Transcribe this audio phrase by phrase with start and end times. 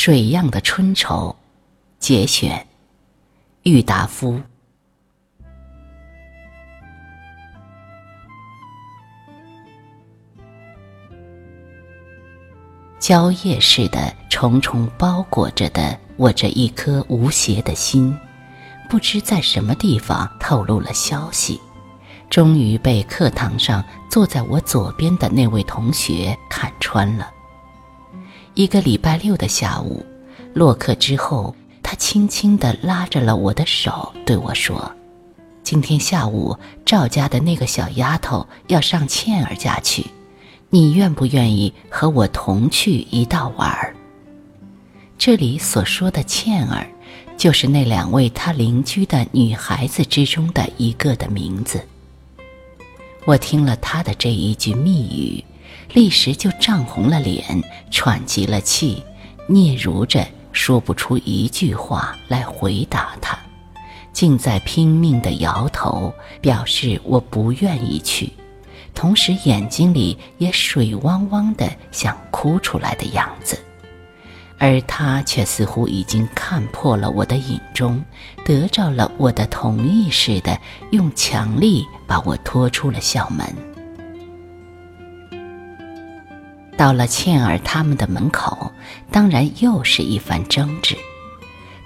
[0.00, 1.34] 水样的春愁，
[1.98, 2.64] 节选，
[3.64, 4.40] 郁达夫。
[13.00, 18.16] 蕉叶似的重重包裹着的我这一颗无邪的心，
[18.88, 21.60] 不知在什么地方透露了消息，
[22.30, 27.32] 终于被课堂上坐在我左边的那位同学看穿了。
[28.58, 30.04] 一个礼拜六的下午，
[30.52, 34.90] 落课之后，他轻轻地拉着了我的手，对我说
[35.62, 40.04] ：“今天下午赵家的那个小丫头要上倩儿家去，
[40.70, 43.94] 你愿不愿意和我同去一道玩儿？”
[45.16, 46.84] 这里所说的倩儿，
[47.36, 51.80] 就是那两位他邻居的女孩子之中的一个的名字。
[53.24, 55.44] 我听了他的这一句密语。
[55.92, 59.02] 立时就涨红了脸，喘急了气，
[59.48, 63.38] 嗫嚅着说不出一句话来回答他，
[64.12, 68.32] 竟在拼命地摇头，表示我不愿意去，
[68.94, 73.58] 同时眼睛里也水汪汪的，想哭出来的样子，
[74.58, 78.04] 而他却似乎已经看破了我的影中，
[78.44, 80.58] 得着了我的同意似的，
[80.90, 83.46] 用强力把我拖出了校门。
[86.78, 88.72] 到了倩儿他们的门口，
[89.10, 90.96] 当然又是一番争执。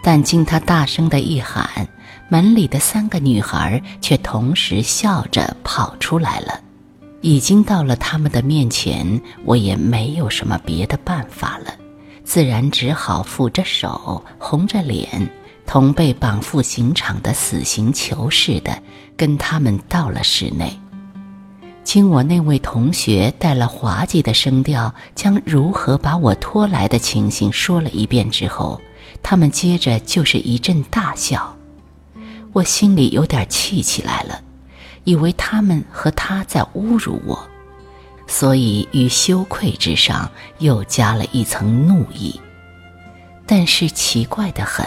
[0.05, 1.89] 但经他大声的一喊，
[2.29, 6.61] 门里的三个女孩却同时笑着跑出来了。
[7.23, 11.73] 已经到了他们的面前，我也没有什么别的办法了，
[12.23, 15.09] 自然只好抚着手，红着脸，
[15.65, 18.77] 同被绑赴刑场的死刑囚似的，
[19.17, 20.79] 跟他们到了室内。
[21.85, 28.81] 经我那位同学带了滑稽的声调，将如何把我拖来的情形说了一遍之后，
[29.23, 31.57] 他们接着就是一阵大笑。
[32.53, 34.41] 我心里有点气起来了，
[35.05, 37.49] 以为他们和他在侮辱我，
[38.27, 42.41] 所以于羞愧之上又加了一层怒意。
[43.45, 44.87] 但是奇怪的很，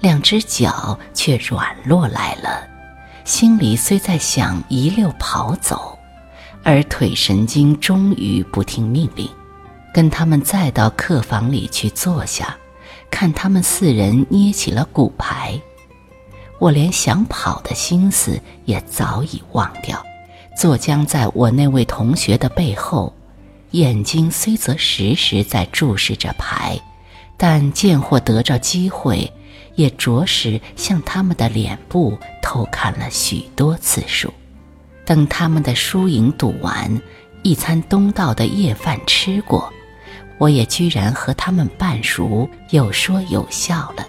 [0.00, 2.66] 两只脚却软落来了，
[3.24, 5.98] 心里虽在想一溜跑走。
[6.64, 9.28] 而腿神经终于不听命令，
[9.92, 12.56] 跟他们再到客房里去坐下，
[13.10, 15.60] 看他们四人捏起了骨牌。
[16.58, 20.02] 我连想跑的心思也早已忘掉，
[20.56, 23.12] 坐僵在我那位同学的背后，
[23.72, 26.80] 眼睛虽则时时在注视着牌，
[27.36, 29.30] 但见或得着机会，
[29.74, 34.32] 也着实向他们的脸部偷看了许多次数。
[35.04, 37.00] 等他们的输赢赌完，
[37.42, 39.72] 一餐东道的夜饭吃过，
[40.38, 44.06] 我也居然和他们半熟，有说有笑了。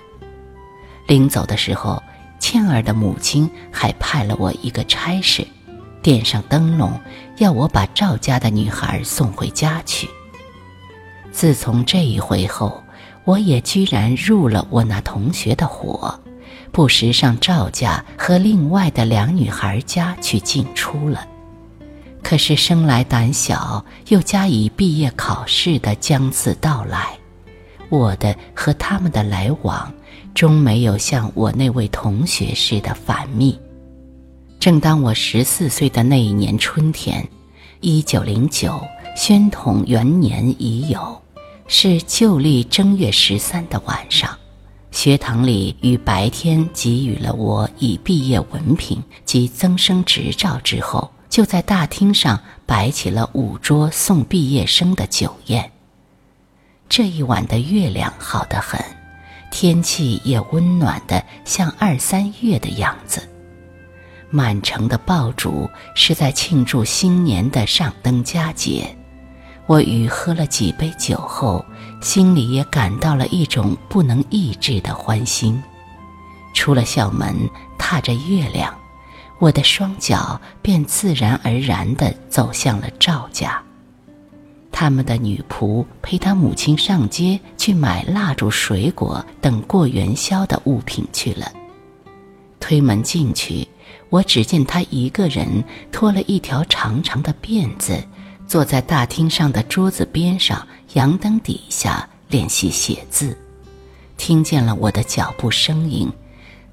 [1.08, 2.02] 临走的时候，
[2.40, 5.46] 倩儿的母亲还派了我一个差事，
[6.02, 7.00] 点上灯笼，
[7.38, 10.08] 要我把赵家的女孩送回家去。
[11.32, 12.82] 自从这一回后，
[13.26, 16.18] 我也居然入了我那同学的伙。
[16.72, 21.28] 不时上赵家和另外的两女孩家去进出了，
[22.22, 27.18] 可是生来胆小，又加以毕业考试的将次到来，
[27.90, 29.94] 我的和他们的来往，
[30.34, 33.58] 终没有像我那位同学似的繁密。
[34.60, 37.26] 正当我十四岁的那一年春天，
[37.80, 38.82] 一九零九
[39.16, 41.22] 宣统元年已有，
[41.68, 44.36] 是旧历正月十三的晚上。
[44.96, 55.70] 学堂里于白天给予了我以毕业文凭及增生执照之后，就在大厅上摆起了五桌送毕业生的酒宴。
[56.88, 58.80] 这一晚的月亮好得很，
[59.52, 63.22] 天气也温暖的像二三月的样子。
[64.30, 68.96] 满城的爆竹是在庆祝新年的上灯佳节。
[69.68, 71.66] 我与喝了几杯酒后，
[72.00, 75.62] 心里也感到了一种不能抑制的欢欣。
[76.54, 77.36] 出了校门，
[77.78, 78.74] 踏着月亮，
[79.40, 83.62] 我的双脚便自然而然地走向了赵家。
[84.72, 91.52] 他们的女仆陪他母亲上街去买蜡烛、水果等过元宵的物品去了。
[92.60, 93.68] 推门进去，
[94.10, 98.04] 我只见他一个人拖了一条长长的辫子。
[98.48, 103.38] 坐在大厅上的桌子边上，阳灯底下练习写字，
[104.18, 106.12] 听见了我的脚步声音，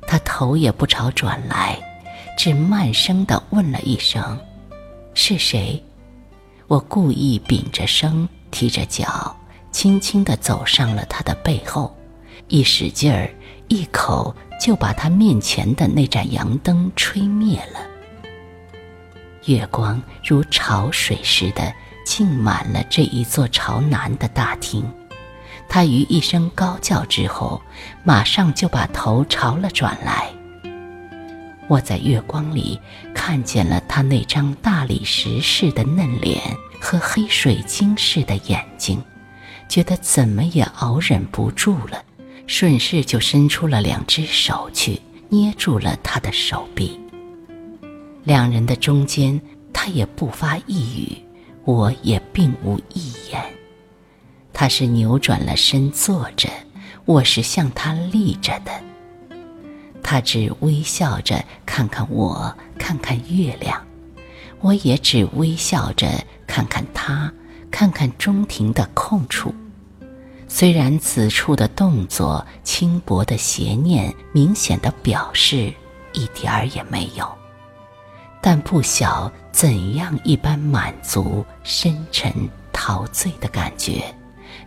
[0.06, 1.78] 他头也不朝转来，
[2.36, 4.38] 只慢声地问了一声
[5.14, 5.82] ：“是谁？”
[6.68, 9.34] 我故意屏着声，提着脚，
[9.70, 11.94] 轻轻地走上了他的背后，
[12.48, 13.30] 一使劲儿，
[13.68, 17.91] 一口就把他面前的那盏阳灯吹灭了。
[19.46, 21.72] 月光如潮水似的
[22.04, 24.84] 浸满了这一座朝南的大厅。
[25.68, 27.62] 他于一声高叫之后，
[28.04, 30.28] 马上就把头朝了转来。
[31.68, 32.78] 我在月光里
[33.14, 36.42] 看见了他那张大理石似的嫩脸
[36.80, 39.02] 和黑水晶似的眼睛，
[39.68, 42.04] 觉得怎么也熬忍不住了，
[42.46, 45.00] 顺势就伸出了两只手去
[45.30, 47.00] 捏住了他的手臂。
[48.24, 49.40] 两人的中间，
[49.72, 51.16] 他也不发一语，
[51.64, 53.42] 我也并无一言。
[54.52, 56.48] 他是扭转了身坐着，
[57.04, 58.70] 我是向他立着的。
[60.02, 63.76] 他只微笑着看看我，看看月亮；
[64.60, 66.06] 我也只微笑着
[66.46, 67.32] 看看他，
[67.70, 69.54] 看看中庭的空处。
[70.46, 75.72] 虽然此处的动作轻薄的邪念，明显的表示
[76.12, 77.26] 一点儿也没有，
[78.42, 82.30] 但不晓怎样一般满足、深沉、
[82.72, 84.04] 陶醉的感觉。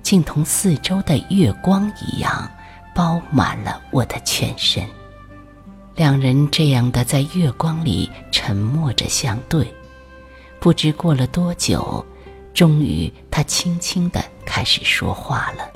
[0.01, 2.49] 竟同四周的月光一样，
[2.93, 4.83] 包满了我的全身。
[5.95, 9.71] 两人这样的在月光里沉默着相对，
[10.59, 12.03] 不知过了多久，
[12.53, 15.69] 终于他轻轻的开始说话了：“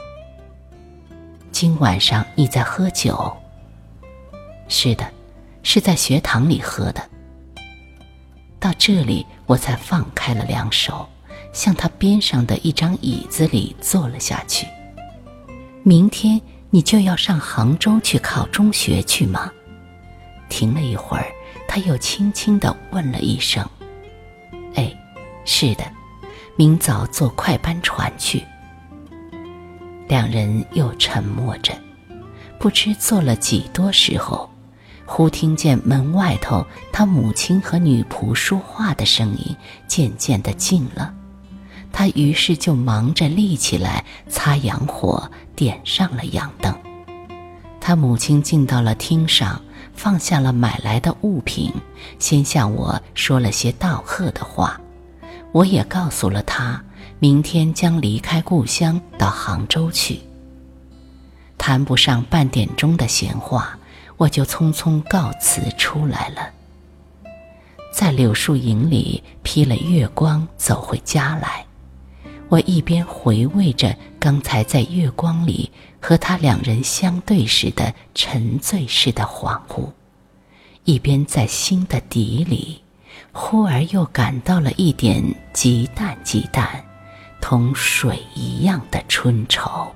[1.51, 3.35] 今晚上你在喝酒
[4.69, 5.05] ？”“是的，
[5.63, 7.01] 是在学堂里喝的。”
[8.59, 11.07] 到这里，我才放开了两手。
[11.51, 14.67] 向他边上的一张椅子里坐了下去。
[15.81, 16.39] 明天
[16.69, 19.51] 你就要上杭州去考中学去吗？
[20.47, 21.25] 停了一会儿，
[21.67, 23.67] 他又轻轻地问了一声
[24.75, 24.95] ：“哎，
[25.45, 25.83] 是的，
[26.55, 28.43] 明早坐快班船去。”
[30.07, 31.73] 两人又沉默着，
[32.59, 34.48] 不知坐了几多时候，
[35.11, 36.63] 忽听见门外头
[36.93, 39.55] 他母亲和女仆说话的声音
[39.87, 41.11] 渐渐的近了。
[41.91, 46.73] 他于是就忙着立起来擦洋火，点上了洋灯。
[47.81, 49.59] 他母亲进到了厅上，
[49.95, 51.73] 放下了买来的物品，
[52.19, 54.79] 先向我说了些道贺的话。
[55.51, 56.81] 我也告诉了他，
[57.17, 60.19] 明天将离开故乡到杭州去。
[61.57, 63.78] 谈不上半点钟的闲话，
[64.19, 66.51] 我就匆匆告辞出来了。
[67.91, 71.65] 在柳树影里披了月光走回家来。
[72.49, 75.71] 我一边回味着刚才在月光里
[76.01, 79.89] 和他两人相对时的沉醉似的恍惚，
[80.83, 82.81] 一边在心的底里，
[83.31, 85.23] 忽而又感到了一点
[85.53, 86.83] 极淡极淡，
[87.39, 89.87] 同水一样的春愁。